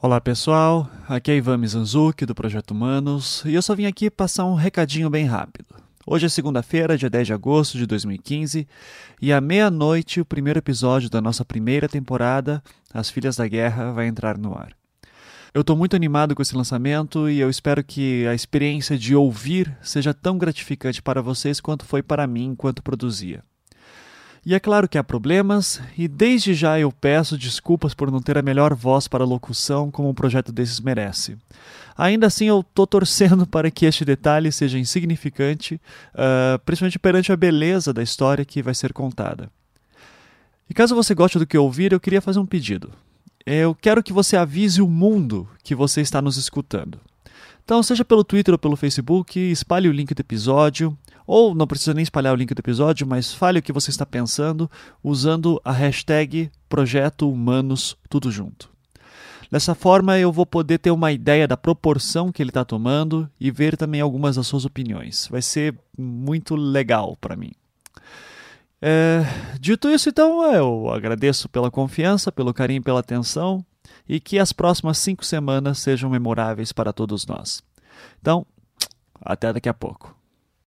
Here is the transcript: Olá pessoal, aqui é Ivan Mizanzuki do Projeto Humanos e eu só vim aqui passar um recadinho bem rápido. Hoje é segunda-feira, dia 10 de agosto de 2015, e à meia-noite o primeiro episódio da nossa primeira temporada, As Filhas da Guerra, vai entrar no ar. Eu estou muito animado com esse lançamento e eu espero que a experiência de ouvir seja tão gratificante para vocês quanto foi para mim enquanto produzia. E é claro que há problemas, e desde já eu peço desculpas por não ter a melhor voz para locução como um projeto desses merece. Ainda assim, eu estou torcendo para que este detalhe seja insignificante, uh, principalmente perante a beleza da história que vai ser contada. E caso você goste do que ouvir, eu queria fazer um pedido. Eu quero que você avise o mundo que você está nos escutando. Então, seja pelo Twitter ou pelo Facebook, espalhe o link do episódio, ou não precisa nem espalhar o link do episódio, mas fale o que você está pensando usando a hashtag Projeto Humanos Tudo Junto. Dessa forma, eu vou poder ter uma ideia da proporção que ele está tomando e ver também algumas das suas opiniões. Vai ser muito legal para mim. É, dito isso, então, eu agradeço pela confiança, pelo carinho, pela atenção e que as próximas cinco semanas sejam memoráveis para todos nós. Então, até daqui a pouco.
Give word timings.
Olá 0.00 0.20
pessoal, 0.20 0.88
aqui 1.08 1.32
é 1.32 1.36
Ivan 1.38 1.56
Mizanzuki 1.56 2.24
do 2.24 2.32
Projeto 2.32 2.70
Humanos 2.70 3.42
e 3.44 3.54
eu 3.54 3.60
só 3.60 3.74
vim 3.74 3.84
aqui 3.84 4.08
passar 4.08 4.44
um 4.44 4.54
recadinho 4.54 5.10
bem 5.10 5.26
rápido. 5.26 5.74
Hoje 6.06 6.24
é 6.24 6.28
segunda-feira, 6.28 6.96
dia 6.96 7.10
10 7.10 7.26
de 7.26 7.32
agosto 7.32 7.76
de 7.76 7.84
2015, 7.84 8.68
e 9.20 9.32
à 9.32 9.40
meia-noite 9.40 10.20
o 10.20 10.24
primeiro 10.24 10.60
episódio 10.60 11.10
da 11.10 11.20
nossa 11.20 11.44
primeira 11.44 11.88
temporada, 11.88 12.62
As 12.94 13.10
Filhas 13.10 13.34
da 13.34 13.48
Guerra, 13.48 13.90
vai 13.90 14.06
entrar 14.06 14.38
no 14.38 14.56
ar. 14.56 14.72
Eu 15.52 15.62
estou 15.62 15.76
muito 15.76 15.96
animado 15.96 16.32
com 16.32 16.42
esse 16.42 16.54
lançamento 16.54 17.28
e 17.28 17.40
eu 17.40 17.50
espero 17.50 17.82
que 17.82 18.24
a 18.28 18.34
experiência 18.34 18.96
de 18.96 19.16
ouvir 19.16 19.76
seja 19.82 20.14
tão 20.14 20.38
gratificante 20.38 21.02
para 21.02 21.20
vocês 21.20 21.60
quanto 21.60 21.84
foi 21.84 22.04
para 22.04 22.24
mim 22.24 22.44
enquanto 22.44 22.84
produzia. 22.84 23.42
E 24.44 24.54
é 24.54 24.60
claro 24.60 24.88
que 24.88 24.96
há 24.96 25.04
problemas, 25.04 25.80
e 25.96 26.08
desde 26.08 26.54
já 26.54 26.78
eu 26.78 26.90
peço 26.92 27.36
desculpas 27.36 27.94
por 27.94 28.10
não 28.10 28.20
ter 28.20 28.38
a 28.38 28.42
melhor 28.42 28.74
voz 28.74 29.08
para 29.08 29.24
locução 29.24 29.90
como 29.90 30.08
um 30.08 30.14
projeto 30.14 30.52
desses 30.52 30.80
merece. 30.80 31.36
Ainda 31.96 32.28
assim, 32.28 32.46
eu 32.46 32.60
estou 32.60 32.86
torcendo 32.86 33.44
para 33.48 33.70
que 33.70 33.84
este 33.84 34.04
detalhe 34.04 34.52
seja 34.52 34.78
insignificante, 34.78 35.80
uh, 36.14 36.58
principalmente 36.64 36.98
perante 36.98 37.32
a 37.32 37.36
beleza 37.36 37.92
da 37.92 38.02
história 38.02 38.44
que 38.44 38.62
vai 38.62 38.74
ser 38.74 38.92
contada. 38.92 39.50
E 40.70 40.74
caso 40.74 40.94
você 40.94 41.14
goste 41.14 41.38
do 41.38 41.46
que 41.46 41.58
ouvir, 41.58 41.92
eu 41.92 42.00
queria 42.00 42.20
fazer 42.20 42.38
um 42.38 42.46
pedido. 42.46 42.92
Eu 43.44 43.74
quero 43.74 44.02
que 44.02 44.12
você 44.12 44.36
avise 44.36 44.82
o 44.82 44.86
mundo 44.86 45.48
que 45.64 45.74
você 45.74 46.00
está 46.00 46.20
nos 46.20 46.36
escutando. 46.36 47.00
Então, 47.64 47.82
seja 47.82 48.04
pelo 48.04 48.24
Twitter 48.24 48.54
ou 48.54 48.58
pelo 48.58 48.76
Facebook, 48.76 49.38
espalhe 49.38 49.88
o 49.88 49.92
link 49.92 50.14
do 50.14 50.20
episódio, 50.20 50.96
ou 51.28 51.54
não 51.54 51.66
precisa 51.66 51.92
nem 51.92 52.02
espalhar 52.02 52.32
o 52.32 52.36
link 52.36 52.54
do 52.54 52.60
episódio, 52.60 53.06
mas 53.06 53.34
fale 53.34 53.58
o 53.58 53.62
que 53.62 53.70
você 53.70 53.90
está 53.90 54.06
pensando 54.06 54.68
usando 55.04 55.60
a 55.62 55.70
hashtag 55.70 56.50
Projeto 56.70 57.30
Humanos 57.30 57.98
Tudo 58.08 58.30
Junto. 58.30 58.70
Dessa 59.50 59.74
forma, 59.74 60.18
eu 60.18 60.32
vou 60.32 60.46
poder 60.46 60.78
ter 60.78 60.90
uma 60.90 61.12
ideia 61.12 61.46
da 61.46 61.56
proporção 61.56 62.32
que 62.32 62.42
ele 62.42 62.48
está 62.48 62.64
tomando 62.64 63.30
e 63.38 63.50
ver 63.50 63.76
também 63.76 64.00
algumas 64.00 64.36
das 64.36 64.46
suas 64.46 64.64
opiniões. 64.64 65.28
Vai 65.30 65.42
ser 65.42 65.78
muito 65.98 66.56
legal 66.56 67.14
para 67.20 67.36
mim. 67.36 67.52
É, 68.80 69.22
dito 69.60 69.90
isso, 69.90 70.08
então, 70.08 70.42
eu 70.54 70.90
agradeço 70.90 71.46
pela 71.50 71.70
confiança, 71.70 72.32
pelo 72.32 72.54
carinho, 72.54 72.82
pela 72.82 73.00
atenção 73.00 73.62
e 74.08 74.18
que 74.18 74.38
as 74.38 74.52
próximas 74.52 74.96
cinco 74.96 75.26
semanas 75.26 75.78
sejam 75.78 76.08
memoráveis 76.08 76.72
para 76.72 76.92
todos 76.92 77.26
nós. 77.26 77.62
Então, 78.18 78.46
até 79.20 79.52
daqui 79.52 79.68
a 79.68 79.74
pouco. 79.74 80.17